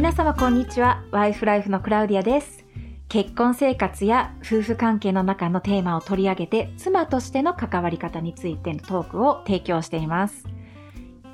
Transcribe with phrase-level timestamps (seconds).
[0.00, 1.04] 皆様こんにちは。
[1.10, 2.64] ワイフライフのクラウディアです。
[3.10, 10.46] 結婚生活や夫婦関係の中のテーマを取り上げて、妻としての関わり方についてのトークを提供しています。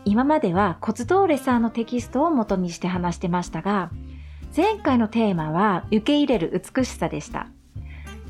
[0.04, 3.92] 今までは骨道レさんのテキストを元にして話してましたが、
[4.54, 7.46] 前回のテーマは受け入れる美しさでした。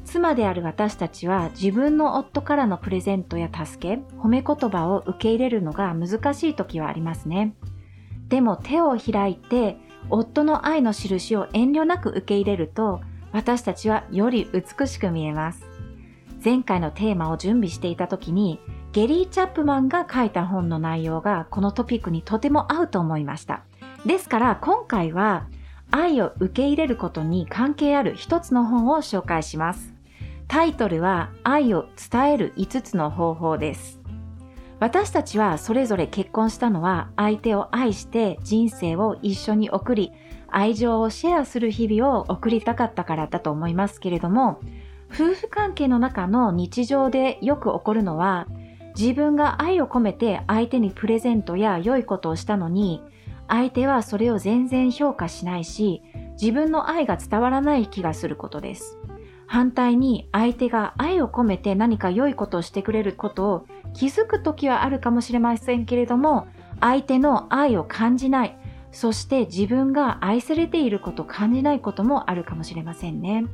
[0.05, 7.55] 妻である私たちは自分の夫からのプレゼントや助け、褒め言葉を受け入れるのが難しい時はありますね。
[8.29, 9.79] でも手を開いて
[10.11, 13.01] 夫の愛の印を遠慮なく受け入れると
[13.33, 15.67] 私たちはより美しく見えます。
[16.45, 18.61] 前回のテーマを準備していた時に
[18.93, 23.63] ゲリー・チャップマンが書いた本の内容がこのトピックにとても合うと思いました。
[24.05, 25.49] ですから今回は
[25.91, 29.93] 愛を受け入れることに関係ある一つの本を紹介します。
[30.49, 34.01] タイトルは愛を伝える5つの方法です。
[34.78, 40.12] 私たちはそれぞれ結婚したのは相手を愛して人生を一緒に送り
[40.48, 44.61] 愛情をシェアする日々を送りたかったからだと思いますけれども
[45.12, 48.47] 夫婦関係の中の日常でよく起こるのは
[48.98, 53.03] 自分が愛を込めて相手にプレゼントや良いことをしたのに
[53.48, 56.03] 相手はそれを全然評価しないし
[56.41, 58.98] 自分の愛が伝わらない気がすることです。
[59.47, 66.48] 反対に相手が愛を込めて何か良いことをしてくれることを気づく時はあるかもしれませんけれども
[66.80, 68.58] 相手の愛を感じない。
[68.92, 73.47] そして自分が愛されていること感じないこともあるかもしれませんね。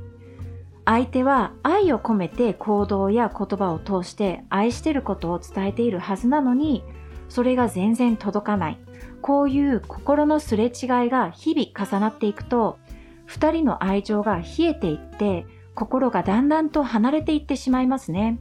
[0.85, 6.83] 相手は愛を込めて行動や言葉を通して愛してることを伝えているはずなのに
[7.29, 8.79] それが全然届かない。
[9.21, 10.71] こういう心のすれ違い
[11.09, 12.81] が日々重なっていくと
[13.29, 18.41] 2人の愛情が冷えていって心がだんだんと離れていってしまいますね。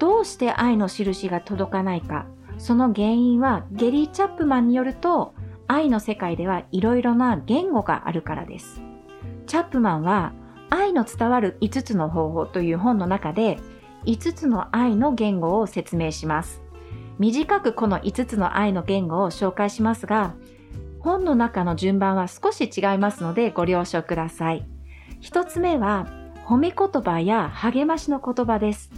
[0.00, 2.26] どうして愛の印が届かないか、
[2.58, 5.34] その原因はゲリー・チャップマンによると、
[5.68, 8.82] 愛の世界ではいろいろな言語があるからです。
[9.46, 10.32] チャップマンは、
[10.70, 13.58] 愛の伝わる5つの方法という本の中で、
[14.06, 16.62] 5つの愛の言語を説明します。
[17.18, 20.34] 短くこの5つの愛の言語を紹介しますが、
[21.00, 24.66] 本の中の順番は少し違いますのでご了承ください。
[25.20, 26.06] 一つ目は
[26.46, 28.90] 褒め言葉や励ましの言葉です。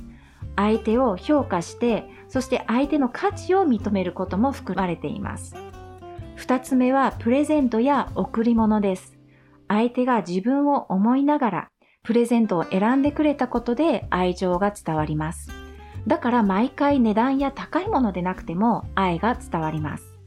[0.57, 5.55] 相手を評価して、そして相手の価値を認めることも含まれています。
[6.37, 9.19] 二つ目はプレゼントや贈り物です。
[9.69, 11.69] 相手が自分を思いながら
[12.03, 15.51] プレゼントを選んでくれたことで愛情が伝わります。
[16.07, 20.19] だから毎回値段や高いものでなくても愛が伝わります。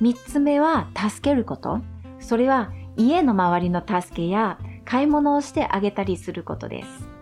[0.00, 1.80] 三つ目は助けること。
[2.18, 7.15] それは家の周りの助けや買い物をしてあげたりすることです。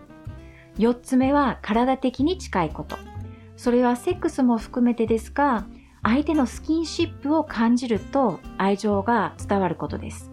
[0.77, 2.97] 4つ目は体的に近いこと。
[3.57, 5.65] それはセックスも含めてですが、
[6.03, 10.31] 相手のスキンシップを感じると愛情が伝わることです。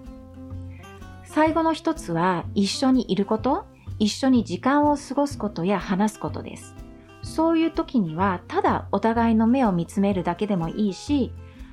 [1.25, 3.65] 最後の一つは一緒にいること、
[3.99, 6.75] 一緒に時間を過ごすことや話すことです。
[7.23, 11.33] そういう時にはただお互いの目を見つめるだけでもいいし、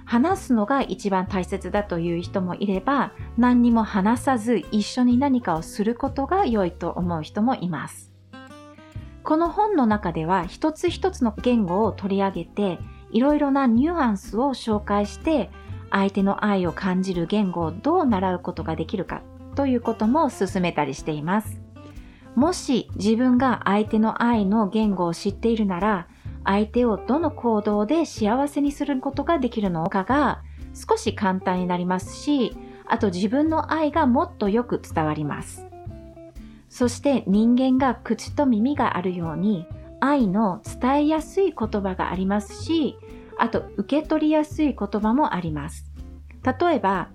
[0.10, 8.09] 話すのが一番大切だという人もいれば何にも話さず一緒に何かをすることが良いと思う人もいます
[9.30, 12.80] この本の中では一つ一つの言語を取り上げて
[13.12, 15.52] いろいろなニュアンスを紹介して
[15.92, 19.22] 相手の愛を感じる言語をどう習うことができるか
[19.54, 21.62] ということも進めたりしています
[22.34, 26.08] もし自分が相手の愛の言語を知っているなら
[26.44, 30.42] 相手をどの行動で幸せにすることができるのかが
[30.74, 32.56] 少し簡単になりますし、
[32.88, 35.70] あと自分の愛がもっとよく伝わります。
[36.70, 39.66] そして人間が口と耳があるように
[40.00, 42.96] 愛の伝えやすい言葉がありますし、
[43.38, 45.86] あと受け取りやすい言葉もあります。
[46.44, 47.10] 例えば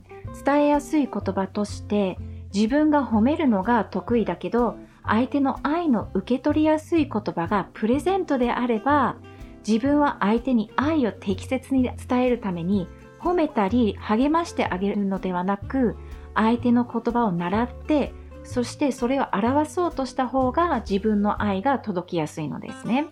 [0.44, 2.18] 伝えやすい言葉として
[2.52, 9.16] 自分が褒めるのが得意だけど相手の愛の受け取りやすい言葉がプレゼントであれば
[9.66, 12.86] 自分は相手に愛を適切に伝えるために
[13.18, 15.96] 褒めたり励ましてあげるのではなく
[16.34, 18.12] 相手の言葉を習って
[18.44, 23.06] そしてそれを表そうとした方が自分の愛が届きやすいのですね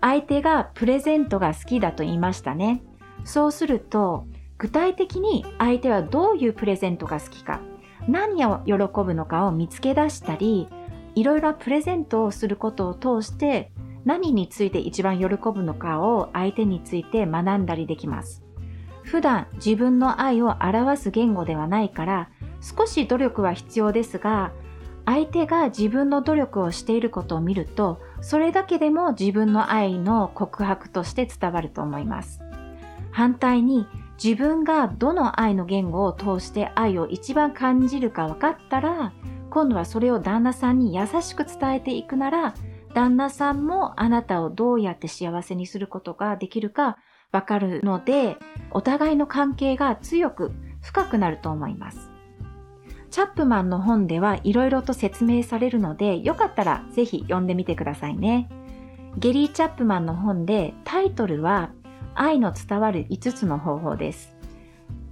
[0.00, 2.82] 相手がプレゼントが好きだと言いましたね
[3.24, 7.60] そうすると具体的に相手はどういうプレゼントが好きか
[8.08, 8.74] 何を喜
[9.04, 10.68] ぶのかを見つけ出したり
[11.14, 13.70] いろいろプレゼントをすることを通して
[14.04, 18.47] 何について一番喜ぶのかを相手について学んだりできます。
[19.10, 24.52] 普段自分の愛を表す言語ではないから少し努力は必要ですが
[25.06, 32.40] 相手が自分の努力をしていることを見るとそれだけでも自分の愛の告白として伝わると思います。
[33.10, 33.86] 反対に
[34.22, 39.12] 自分がどの愛の言語を通して愛を一番感じるか分かったら
[39.50, 42.54] 今度はそれを旦那さんに優しく伝えていくなら
[42.94, 46.98] 旦那さんもあなたをどうやって幸せにすることができるか
[47.32, 48.36] 分かるので
[48.70, 52.10] お互いの関係が強く深くなると思います。
[53.10, 58.48] チャップマンの本ではいろいろと説明されるのでよかったらぜひ読んでみてくださいね。
[59.16, 61.70] ゲリー・チャップマンの本でタイトルは
[62.14, 64.36] 愛の伝わる5つの方法です。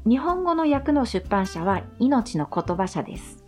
[0.06, 3.46] 日本語の訳の出版社は命の言葉社です。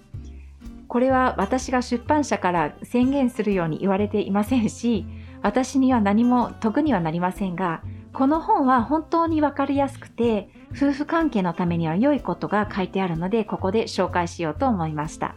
[0.88, 5.05] これは私が出版社から宣言するように言われていませんし
[5.43, 7.82] 私には何も得にはなりませんが
[8.19, 15.37] この本は本当にわかりやすくて夫婦関係のためには良いことが書いてあるのでここで紹介しようと思いました。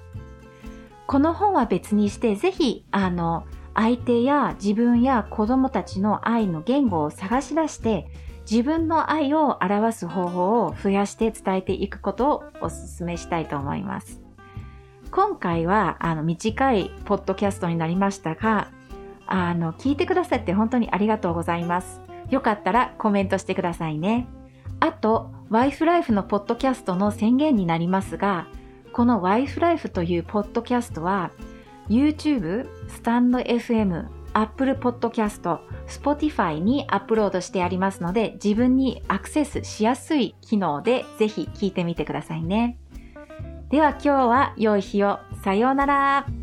[1.05, 3.45] この本は別にしてぜひあの
[3.75, 8.07] 相手や自分や子供たちの愛の言語を探し出して
[8.49, 14.23] 自分の愛を表す方法を増やして伝えていくことをお勧めしたいと思います。
[15.11, 18.69] 今回はあの短いポッドキャストになりましたが
[19.27, 22.10] あの聞いてくださって本当にありがとうございます。
[22.31, 24.27] よかったらコメントしてくださいね
[24.79, 28.47] あと、ワイフライフのポッドキャストの宣言になりますが、
[28.93, 31.31] このワイフライフというポッドキャストは、
[31.87, 42.79] YouTube、スタンド FM、Apple Podcast、Spotify にアップロードしてありますので、自分にアクセスしやすい機能でぜひ聞いてみてくださいね。
[43.69, 45.19] では今日は良い日を。
[45.43, 46.40] さようなら。